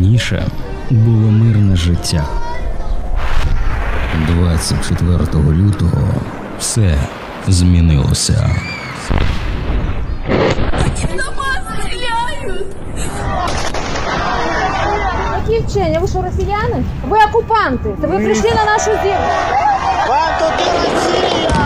[0.00, 0.46] Раніше
[0.90, 2.24] було мирне життя.
[4.28, 6.14] 24 лютого
[6.58, 6.94] все
[7.48, 8.50] змінилося.
[15.48, 15.98] Які вчення?
[15.98, 16.84] Ви що, росіяни?
[17.08, 17.96] Ви окупанти.
[18.00, 19.30] Це ви прийшли на нашу землю.
[20.08, 21.56] Вам тут Росія!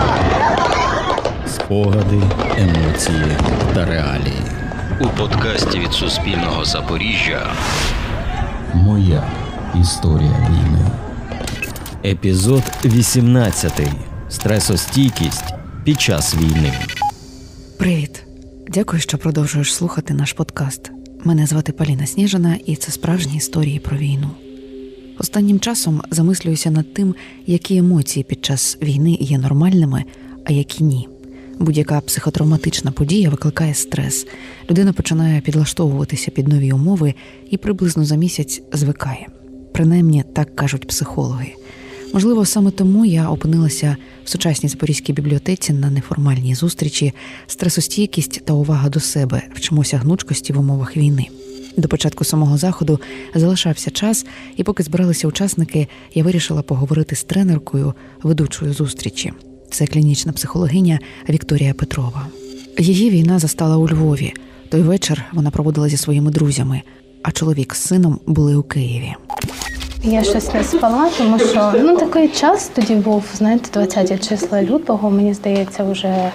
[1.46, 2.23] Спогади,
[2.59, 3.37] емоції
[3.75, 4.43] та реалії.
[5.01, 7.46] У подкасті від Суспільного Запоріжжя.
[8.75, 9.33] Моя
[9.81, 10.91] історія війни.
[12.05, 13.73] Епізод 18.
[14.29, 15.45] Стресостійкість
[15.85, 16.73] під час війни.
[17.79, 18.27] Привіт!
[18.68, 20.91] Дякую, що продовжуєш слухати наш подкаст.
[21.25, 24.31] Мене звати Поліна Сніжина, і це справжні історії про війну.
[25.18, 27.15] Останнім часом замислююся над тим,
[27.46, 30.04] які емоції під час війни є нормальними,
[30.45, 31.09] а які ні.
[31.58, 34.27] Будь-яка психотравматична подія викликає стрес.
[34.70, 37.15] Людина починає підлаштовуватися під нові умови
[37.51, 39.29] і приблизно за місяць звикає.
[39.73, 41.55] Принаймні так кажуть психологи.
[42.14, 47.12] Можливо, саме тому я опинилася в сучасній запорізькій бібліотеці на неформальній зустрічі
[47.47, 51.27] стресостійкість та увага до себе вчимося гнучкості в умовах війни.
[51.77, 53.01] До початку самого заходу
[53.34, 54.27] залишався час,
[54.57, 59.33] і поки збиралися учасники, я вирішила поговорити з тренеркою, ведучою зустрічі.
[59.75, 62.27] Це клінічна психологиня Вікторія Петрова.
[62.78, 64.34] Її війна застала у Львові.
[64.69, 66.83] Той вечір вона проводила зі своїми друзями,
[67.22, 69.14] а чоловік з сином були у Києві.
[70.02, 75.11] Я щось не спала, тому що ну такий час тоді був, знаєте, 20 числа лютого.
[75.11, 76.33] Мені здається, вже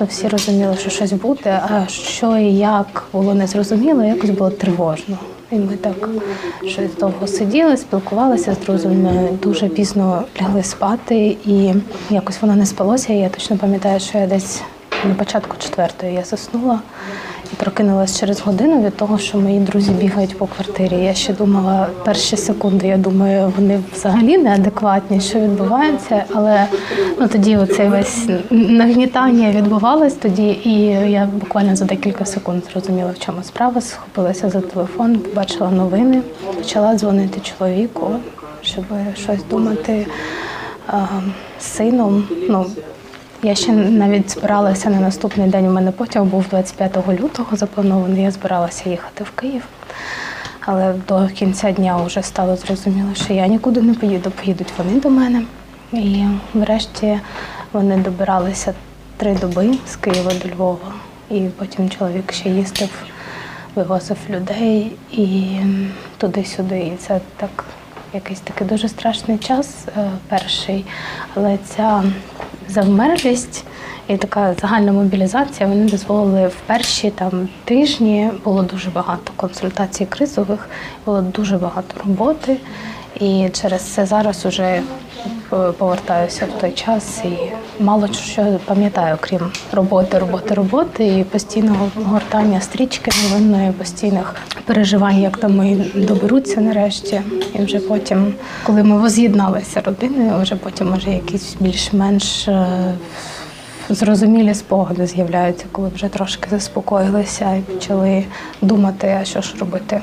[0.00, 1.60] всі розуміли, що щось буде.
[1.70, 5.18] А що і як було незрозуміло, якось було тривожно.
[5.52, 6.08] І ми так
[6.66, 11.74] щось довго сиділи, спілкувалися з друзями, дуже пізно лягли спати, і
[12.10, 13.12] якось воно не спалося.
[13.12, 14.62] Я точно пам'ятаю, що я десь
[15.08, 16.80] на початку четвертої я заснула
[17.52, 20.96] і прокинулась через годину від того, що мої друзі бігають по квартирі.
[21.04, 26.24] Я ще думала перші секунди, я думаю, вони взагалі неадекватні, що відбувається.
[26.34, 26.66] Але
[27.20, 30.72] ну тоді оцей весь нагнітання відбувалось тоді, і
[31.10, 33.80] я буквально за декілька секунд зрозуміла, в чому справа.
[33.80, 36.22] Схопилася за телефон, побачила новини,
[36.58, 38.10] почала дзвонити чоловіку,
[38.62, 38.84] щоб
[39.16, 40.06] щось думати
[41.60, 42.24] з сином.
[42.48, 42.66] Ну,
[43.42, 45.66] я ще навіть збиралася на наступний день.
[45.66, 48.22] У мене потяг був 25 лютого запланований.
[48.22, 49.64] Я збиралася їхати в Київ,
[50.60, 54.30] але до кінця дня вже стало зрозуміло, що я нікуди не поїду.
[54.30, 55.42] Поїдуть вони до мене.
[55.92, 56.24] І
[56.54, 57.20] врешті
[57.72, 58.74] вони добиралися
[59.16, 60.92] три доби з Києва до Львова.
[61.30, 62.90] І потім чоловік ще їздив,
[63.74, 65.46] вивозив людей і
[66.18, 66.78] туди-сюди.
[66.78, 67.64] І це так
[68.14, 70.84] якийсь такий дуже страшний час е, перший,
[71.34, 72.02] але ця
[72.70, 73.64] завмерлість
[74.08, 80.68] і така загальна мобілізація вони дозволили в перші там тижні було дуже багато консультацій кризових,
[81.06, 82.56] було дуже багато роботи.
[83.20, 84.82] І через це зараз уже
[85.50, 87.38] повертаюся в той час і
[87.82, 89.40] мало що пам'ятаю, крім
[89.72, 97.20] роботи, роботи, роботи і постійного гортання стрічки новинної, постійних переживань, як там ми доберуться нарешті.
[97.58, 98.34] І вже потім,
[98.66, 102.48] коли ми воз'єдналися родиною, вже потім може якісь більш-менш
[103.94, 108.24] зрозумілі спогади з'являються, коли вже трошки заспокоїлися і почали
[108.62, 110.02] думати, а що ж робити.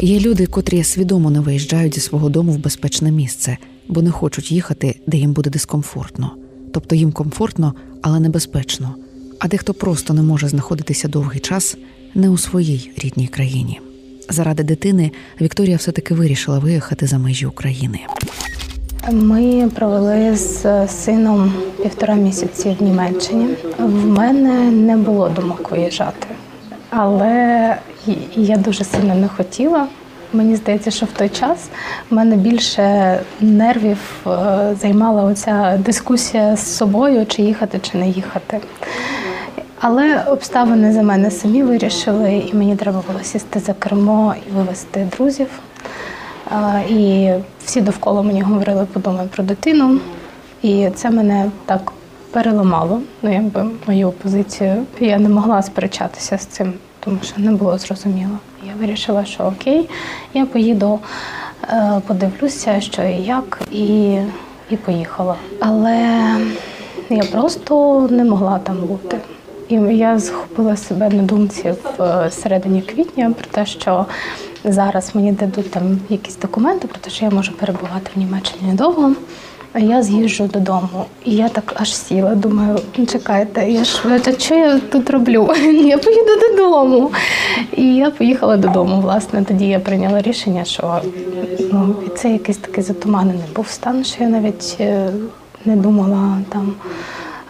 [0.00, 3.56] Є люди, котрі свідомо не виїжджають зі свого дому в безпечне місце,
[3.88, 6.30] бо не хочуть їхати, де їм буде дискомфортно.
[6.72, 8.94] Тобто їм комфортно, але небезпечно.
[9.38, 11.76] А дехто просто не може знаходитися довгий час
[12.14, 13.80] не у своїй рідній країні.
[14.28, 15.10] Заради дитини
[15.40, 18.00] Вікторія все-таки вирішила виїхати за межі України.
[19.12, 21.52] Ми провели з сином
[21.82, 23.48] півтора місяці в Німеччині.
[23.78, 26.26] В мене не було думок виїжджати,
[26.90, 27.76] але
[28.36, 29.88] я дуже сильно не хотіла.
[30.32, 31.68] Мені здається, що в той час
[32.10, 34.30] в мене більше нервів е,
[34.80, 38.60] займала оця дискусія з собою, чи їхати, чи не їхати.
[39.80, 45.08] Але обставини за мене самі вирішили, і мені треба було сісти за кермо і вивезти
[45.16, 45.48] друзів.
[46.88, 47.30] І
[47.64, 50.00] всі довкола мені говорили, подумай про дитину.
[50.62, 51.92] І це мене так
[52.30, 53.00] переламало.
[53.22, 54.84] Ну, якби мою позицію.
[55.00, 56.72] Я не могла сперечатися з цим,
[57.06, 58.38] тому що не було зрозуміло.
[58.66, 59.88] Я вирішила, що окей,
[60.34, 60.98] я поїду,
[61.62, 64.18] е, подивлюся, що і як, і,
[64.70, 65.34] і поїхала.
[65.60, 66.20] Але
[67.10, 69.18] я просто не могла там бути.
[69.68, 74.06] І я захопила себе на думці в е, середині квітня про те, що
[74.64, 79.12] зараз мені дадуть там якісь документи, про те, що я можу перебувати в Німеччині довго.
[79.76, 81.04] А я з'їжджу додому.
[81.24, 84.00] І я так аж сіла, думаю, «Ну, чекайте, я ж
[84.38, 85.48] що я тут роблю?
[85.84, 87.10] Я поїду додому.
[87.76, 89.00] І я поїхала додому.
[89.00, 91.00] Власне, тоді я прийняла рішення, що
[91.72, 95.10] ну, це якийсь такий затуманений був стан, що я навіть е,
[95.64, 96.74] не думала там.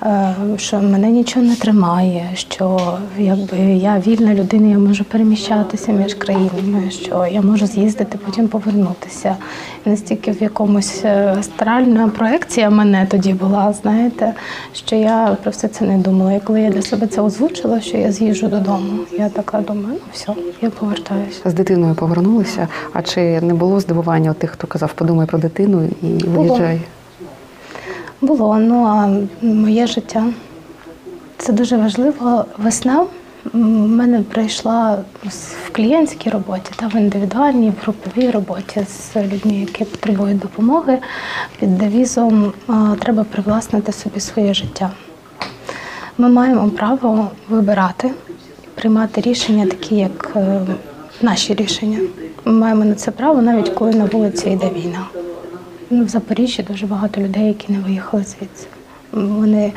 [0.07, 2.81] Е, Що мене нічого не тримає, що
[3.19, 9.37] якби я вільна людина, я можу переміщатися між країнами, що я можу з'їздити, потім повернутися.
[9.87, 14.33] І настільки в якомусь е, астральна проекція мене тоді була, знаєте,
[14.73, 16.33] що я про все це не думала.
[16.33, 20.09] І коли я для себе це озвучила, що я з'їжджу додому, я така думаю, ну
[20.13, 20.33] все,
[20.63, 21.41] я повертаюся.
[21.45, 22.69] З дитиною повернулися.
[22.93, 26.81] А чи не було здивування тих, хто казав, подумай про дитину і виїжджай?
[28.27, 29.09] Було, ну а
[29.47, 30.25] моє життя
[31.37, 32.45] це дуже важливо.
[32.59, 33.07] Весна
[33.53, 33.59] в
[33.89, 34.99] мене прийшла
[35.67, 40.99] в клієнтській роботі та в індивідуальній, в груповій роботі з людьми, які потребують допомоги
[41.61, 42.53] під девізом
[42.99, 44.91] треба привласнити собі своє життя.
[46.19, 48.11] Ми маємо право вибирати,
[48.75, 50.61] приймати рішення, такі як е,
[51.23, 51.99] наші рішення.
[52.45, 55.07] Ми маємо на це право, навіть коли на вулиці йде війна.
[55.91, 58.67] Ну, в Запоріжжі дуже багато людей, які не виїхали звідси.
[59.13, 59.73] Вони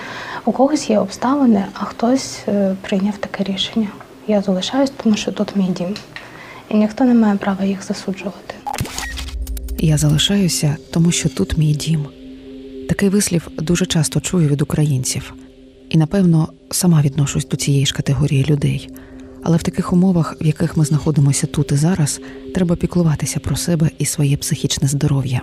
[0.45, 3.87] у когось є обставини, а хтось е, прийняв таке рішення.
[4.27, 5.95] Я залишаюсь, тому що тут мій дім.
[6.69, 8.55] І ніхто не має права їх засуджувати.
[9.77, 12.05] Я залишаюся, тому що тут мій дім.
[12.89, 15.33] Такий вислів дуже часто чую від українців,
[15.89, 18.89] і напевно сама відношусь до цієї ж категорії людей.
[19.43, 22.21] Але в таких умовах, в яких ми знаходимося тут і зараз,
[22.55, 25.41] треба піклуватися про себе і своє психічне здоров'я.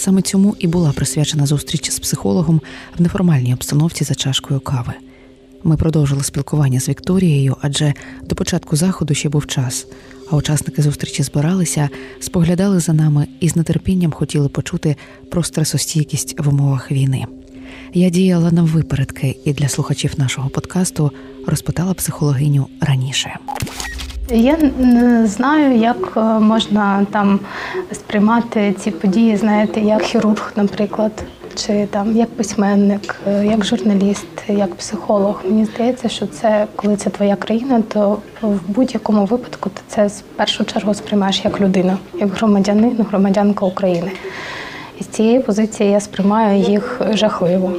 [0.00, 2.60] Саме цьому і була присвячена зустріч з психологом
[2.98, 4.92] в неформальній обстановці за чашкою кави.
[5.64, 9.86] Ми продовжили спілкування з Вікторією, адже до початку заходу ще був час,
[10.30, 11.88] а учасники зустрічі збиралися,
[12.20, 14.96] споглядали за нами і з нетерпінням хотіли почути
[15.30, 17.24] про стресостійкість в умовах війни.
[17.94, 21.12] Я діяла на випередки і для слухачів нашого подкасту
[21.46, 23.36] розпитала психологиню раніше.
[24.32, 27.40] Я не знаю, як е, можна там
[27.92, 31.12] сприймати ці події, знаєте, як хірург, наприклад,
[31.54, 35.40] чи там як письменник, е, як журналіст, як психолог.
[35.44, 40.22] Мені здається, що це коли це твоя країна, то в будь-якому випадку ти це в
[40.36, 44.10] першу чергу сприймаєш як людина, як громадянин, громадянка України.
[45.00, 47.72] І з цієї позиції я сприймаю їх жахливо,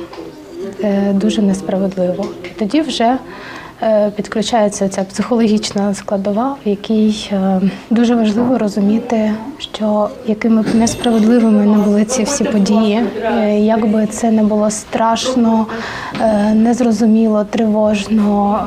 [0.83, 2.25] е, дуже несправедливо.
[2.45, 3.17] І тоді вже
[4.15, 11.77] підключається ця психологічна складова, в якій е, дуже важливо розуміти, що якими б несправедливими не
[11.77, 15.65] були ці всі події, е, як би це не було страшно,
[16.21, 18.59] е, незрозуміло, тривожно,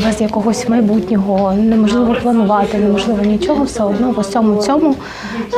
[0.00, 4.96] е, без якогось майбутнього, неможливо планувати, неможливо нічого, все одно в усьому цьому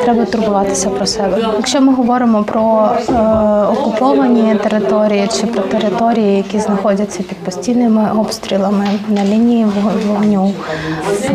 [0.04, 1.38] треба турбуватися про себе.
[1.56, 3.12] Якщо ми говоримо про е,
[3.72, 10.52] окуповані території чи про території, які знаходяться під постійними обстрілами на лінії вог- вогню,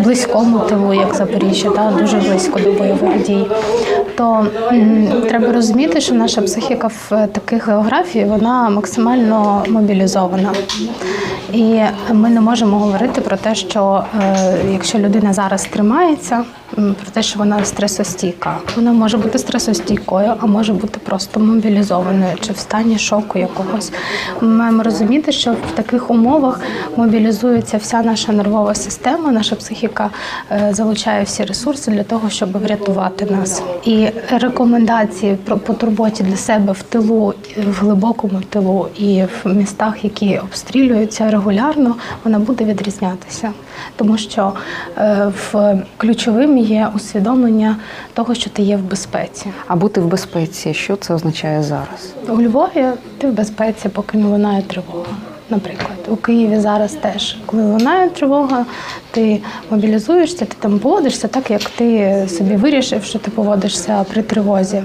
[0.03, 3.47] близькому тилу, як Запоріжжя, та дуже близько до бойових дій,
[4.17, 4.45] то
[5.29, 10.51] треба розуміти, що наша психіка в таких географії вона максимально мобілізована.
[11.53, 11.79] І
[12.13, 16.43] ми не можемо говорити про те, що е, якщо людина зараз тримається,
[16.75, 18.57] про те, що вона стресостійка.
[18.75, 23.91] Вона може бути стресостійкою, а може бути просто мобілізованою чи в стані шоку якогось.
[24.41, 26.59] Ми маємо розуміти, що в таких умовах
[26.95, 30.09] мобілізується вся наша нервова система, наша психіка
[30.51, 33.63] е, залучає всі ресурси для того, щоб врятувати нас.
[33.85, 40.37] І рекомендації по турботі для себе в тилу, в глибокому тилу і в містах, які
[40.37, 43.51] обстрілюються регулярно, вона буде відрізнятися,
[43.95, 44.53] тому що
[44.97, 47.75] е, в ключовим є усвідомлення
[48.13, 49.45] того, що ти є в безпеці.
[49.67, 52.13] А бути в безпеці, що це означає зараз?
[52.29, 52.85] У Львові
[53.17, 55.11] ти в безпеці, поки не лунає тривога.
[55.49, 58.65] Наприклад, у Києві зараз теж, коли лунає тривога,
[59.11, 64.83] ти мобілізуєшся, ти там поводишся так, як ти собі вирішив, що ти поводишся при тривозі.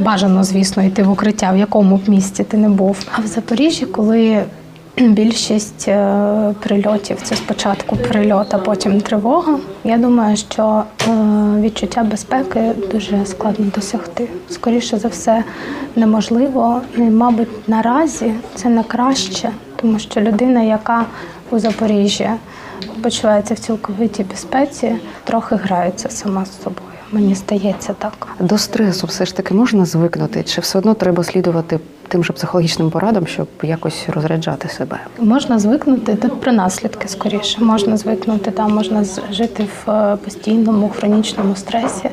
[0.00, 2.96] Бажано, звісно, йти в укриття, в якому б місці ти не був.
[3.12, 4.44] А в Запоріжжі, коли
[4.96, 9.58] більшість е, прильотів це спочатку прильот, а потім тривога.
[9.84, 11.10] Я думаю, що е,
[11.60, 14.28] відчуття безпеки дуже складно досягти.
[14.50, 15.44] Скоріше за все,
[15.96, 16.80] неможливо.
[16.96, 21.04] І, мабуть, наразі це не краще, тому що людина, яка
[21.50, 22.30] у Запоріжжі
[23.02, 26.86] почувається в цілковитій безпеці, трохи грається сама з собою.
[27.12, 28.28] Мені здається так.
[28.40, 31.80] До стресу все ж таки можна звикнути, чи все одно треба слідувати
[32.10, 34.98] тим же психологічним порадам, щоб якось розряджати себе?
[35.18, 37.64] Можна звикнути тут про наслідки скоріше.
[37.64, 42.10] Можна звикнути там, можна жити в е, постійному хронічному стресі,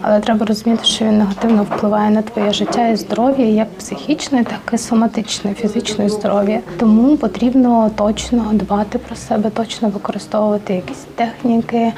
[0.00, 4.74] але треба розуміти, що він негативно впливає на твоє життя і здоров'я, як психічне, так
[4.74, 6.60] і соматичне, фізичне здоров'я.
[6.78, 11.92] Тому потрібно точно дбати про себе, точно використовувати якісь техніки, е,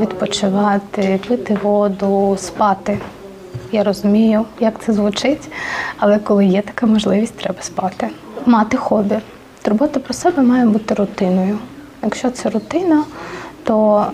[0.00, 2.98] відпочивати, пити воду, спати.
[3.72, 5.48] Я розумію, як це звучить,
[5.98, 8.08] але коли є така можливість, треба спати.
[8.46, 9.14] Мати хобі.
[9.62, 11.58] Турбота про себе має бути рутиною.
[12.02, 13.04] Якщо це рутина,
[13.64, 14.06] то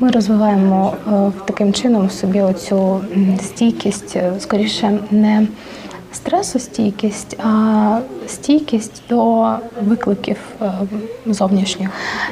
[0.00, 3.00] ми розвиваємо е, таким чином собі оцю
[3.42, 5.46] стійкість, е, скоріше, не
[6.12, 9.50] стресостійкість, а стійкість до
[9.82, 10.72] викликів е,
[11.26, 11.90] зовнішніх.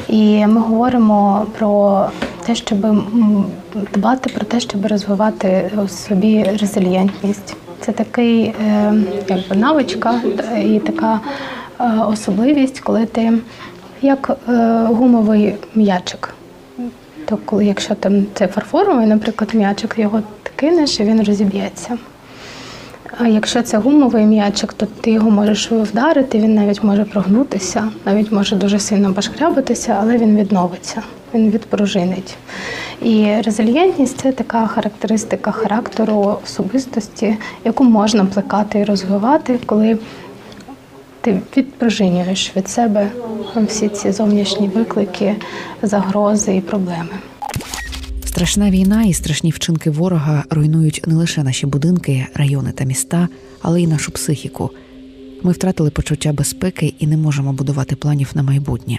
[0.08, 2.06] І ми говоримо про
[2.46, 2.78] те, щоб
[3.94, 7.56] дбати про те, щоб розвивати у собі резильєнтність.
[7.80, 8.54] Це такий
[9.28, 10.14] якби навичка
[10.64, 11.20] і така
[12.08, 13.32] особливість, коли ти
[14.02, 14.36] як
[14.86, 16.34] гумовий м'ячик.
[17.24, 21.98] То коли, якщо там це фарфоровий, наприклад, м'ячик, його ти кинеш і він розіб'ється.
[23.16, 28.32] А якщо це гумовий м'ячик, то ти його можеш вдарити, він навіть може прогнутися, навіть
[28.32, 31.02] може дуже сильно башкрябатися, але він відновиться,
[31.34, 32.36] він відпружинить.
[33.02, 39.98] І резильєнтність це така характеристика характеру особистості, яку можна плекати і розвивати, коли
[41.20, 43.08] ти відпружинюєш від себе
[43.56, 45.36] всі ці зовнішні виклики,
[45.82, 47.27] загрози і проблеми.
[48.38, 53.28] Страшна війна і страшні вчинки ворога руйнують не лише наші будинки, райони та міста,
[53.62, 54.70] але й нашу психіку.
[55.42, 58.98] Ми втратили почуття безпеки і не можемо будувати планів на майбутнє.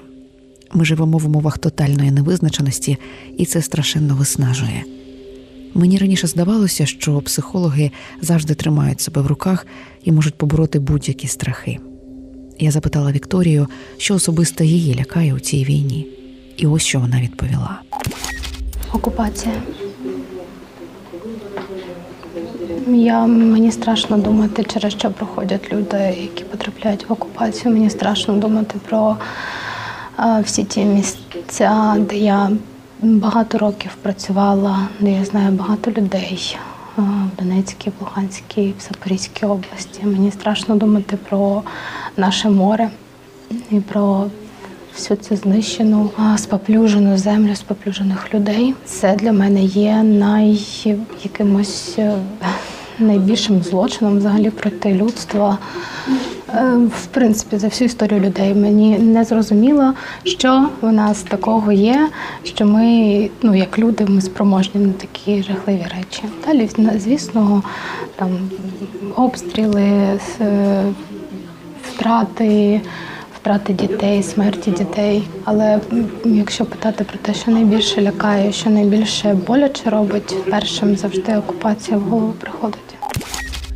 [0.73, 2.97] Ми живемо в умовах тотальної невизначеності,
[3.37, 4.83] і це страшенно виснажує.
[5.73, 7.91] Мені раніше здавалося, що психологи
[8.21, 9.67] завжди тримають себе в руках
[10.03, 11.77] і можуть побороти будь-які страхи.
[12.59, 13.67] Я запитала Вікторію,
[13.97, 16.07] що особисто її лякає у цій війні,
[16.57, 17.81] і ось що вона відповіла:
[18.93, 19.55] окупація.
[22.87, 27.73] Я, Мені страшно думати, через що проходять люди, які потрапляють в окупацію.
[27.73, 29.17] Мені страшно думати про
[30.15, 32.51] а, всі ті місця, де я
[33.01, 36.57] багато років працювала, де я знаю багато людей
[36.97, 40.01] в Донецькій, в Луганській, в Запорізькій області.
[40.03, 41.63] Мені страшно думати про
[42.17, 42.89] наше море
[43.71, 44.25] і про
[44.99, 48.73] всю цю знищену, споплюжену землю, споплюжених людей.
[48.85, 50.61] Це для мене є най
[51.23, 52.13] якимось е,
[52.99, 55.57] найбільшим злочином взагалі проти людства.
[56.53, 56.63] Е,
[57.01, 62.09] в принципі, за всю історію людей мені не зрозуміло, що в нас такого є,
[62.43, 66.23] що ми, ну як люди, ми спроможні на такі жахливі речі.
[66.47, 67.63] Далі, звісно,
[68.15, 68.29] там
[69.15, 70.83] обстріли, е,
[71.83, 72.81] втрати
[73.49, 75.23] втрати дітей, смерті дітей.
[75.43, 75.81] Але
[76.25, 82.01] якщо питати про те, що найбільше лякає, що найбільше боляче робить, першим завжди окупація в
[82.01, 82.95] голову приходить.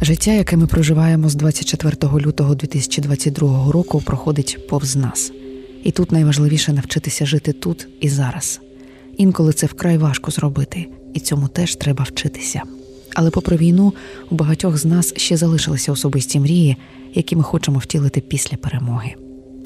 [0.01, 5.31] Життя, яке ми проживаємо з 24 лютого 2022 року, проходить повз нас.
[5.83, 8.61] І тут найважливіше навчитися жити тут і зараз.
[9.17, 12.61] Інколи це вкрай важко зробити, і цьому теж треба вчитися.
[13.13, 13.93] Але, попри війну,
[14.29, 16.77] у багатьох з нас ще залишилися особисті мрії,
[17.13, 19.15] які ми хочемо втілити після перемоги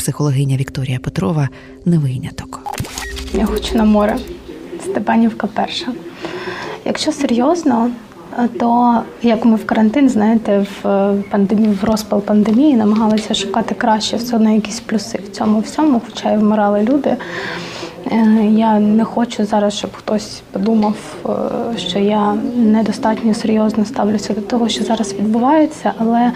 [0.08, 1.50] психологиня Вікторія Петрова
[1.86, 2.60] не виняток.
[3.34, 4.18] Я хочу на море.
[4.84, 5.88] Степанівка перша.
[6.86, 7.92] Якщо серйозно,
[8.60, 14.36] то як ми в карантин, знаєте, в пандемії, в розпал пандемії намагалися шукати краще все
[14.36, 17.18] одно якісь плюси в цьому всьому, хоча й вмирали люди.
[18.12, 20.96] Е, я не хочу зараз, щоб хтось подумав,
[21.26, 26.32] е, що я недостатньо серйозно ставлюся до того, що зараз відбувається, але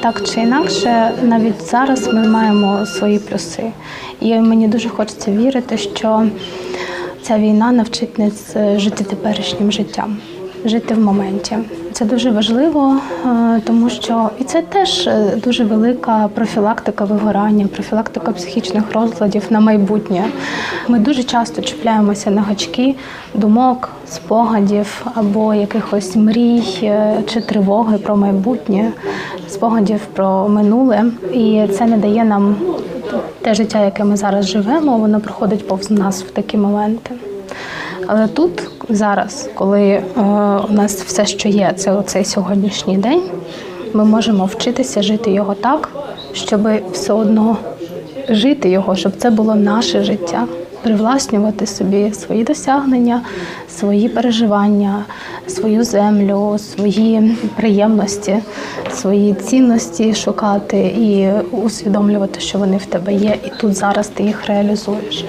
[0.00, 3.62] так чи інакше, навіть зараз ми маємо свої плюси.
[4.20, 6.26] І мені дуже хочеться вірити, що
[7.22, 10.18] ця війна навчить нас жити теперішнім життям,
[10.68, 11.56] жити в моменті.
[11.92, 12.96] Це дуже важливо,
[13.26, 19.60] е, тому що і це теж е, дуже велика профілактика вигорання, профілактика психічних розладів на
[19.60, 20.24] майбутнє.
[20.88, 22.94] Ми дуже часто чіпляємося на гачки
[23.34, 28.92] думок, спогадів або якихось мрій е, чи тривоги про майбутнє,
[29.48, 32.56] спогадів про минуле, і це не дає нам
[33.40, 34.98] те життя, яке ми зараз живемо.
[34.98, 37.10] Воно проходить повз нас в такі моменти.
[38.06, 40.02] Але тут зараз, коли е,
[40.68, 43.22] у нас все, що є, це оцей сьогоднішній день,
[43.92, 45.88] ми можемо вчитися жити його так,
[46.32, 47.56] щоб все одно
[48.28, 50.46] жити його, щоб це було наше життя.
[50.82, 53.22] Привласнювати собі свої досягнення,
[53.68, 55.04] свої переживання,
[55.46, 58.38] свою землю, свої приємності,
[58.92, 64.46] свої цінності шукати і усвідомлювати, що вони в тебе є, і тут зараз ти їх
[64.46, 65.24] реалізуєш.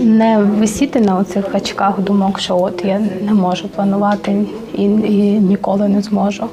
[0.00, 5.88] Не висіти на оцих гачках думок, що от я не можу планувати і, і ніколи
[5.88, 6.44] не зможу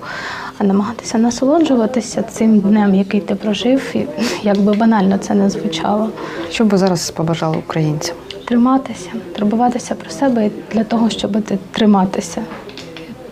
[0.58, 4.06] а намагатися насолоджуватися цим днем, який ти прожив, і
[4.44, 6.10] як би банально це не звучало.
[6.50, 8.16] Що би зараз побажали українцям?
[8.46, 11.38] Триматися, турбуватися про себе для того, щоб
[11.72, 12.42] триматися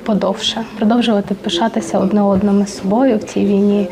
[0.04, 3.88] подовше, продовжувати пишатися одне одним з собою в цій війні,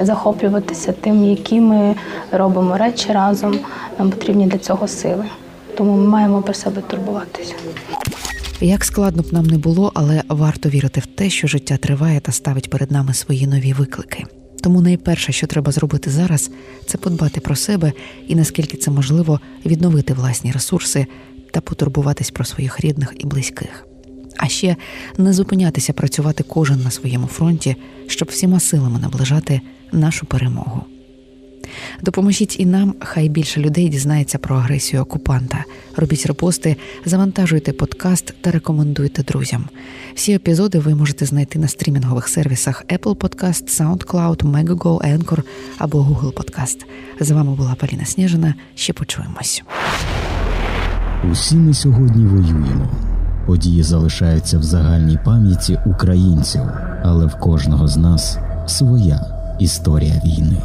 [0.00, 1.94] захоплюватися тим, які ми
[2.32, 3.58] робимо речі разом.
[3.98, 5.24] Нам потрібні для цього сили.
[5.76, 7.54] Тому ми маємо про себе турбуватися.
[8.60, 12.32] Як складно б нам не було, але варто вірити в те, що життя триває та
[12.32, 14.24] ставить перед нами свої нові виклики.
[14.62, 16.50] Тому найперше, що треба зробити зараз,
[16.86, 17.92] це подбати про себе
[18.28, 21.06] і наскільки це можливо відновити власні ресурси
[21.50, 23.86] та потурбуватись про своїх рідних і близьких.
[24.36, 24.76] А ще
[25.18, 29.60] не зупинятися працювати кожен на своєму фронті, щоб всіма силами наближати
[29.92, 30.84] нашу перемогу.
[32.02, 35.64] Допоможіть і нам, хай більше людей дізнається про агресію окупанта.
[35.96, 39.64] Робіть репости, завантажуйте подкаст та рекомендуйте друзям.
[40.14, 45.42] Всі епізоди ви можете знайти на стрімінгових сервісах Apple Podcast, SoundCloud, Megogo, Anchor
[45.78, 46.76] або Google Podcast.
[47.20, 48.54] З вами була Поліна Сніжина.
[48.74, 49.62] Ще почуємось.
[51.32, 52.90] Усі ми сьогодні воюємо.
[53.46, 56.60] Події залишаються в загальній пам'яті українців,
[57.02, 60.56] але в кожного з нас своя історія війни.